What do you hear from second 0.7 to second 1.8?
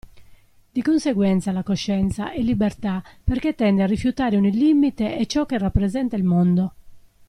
Di conseguenza la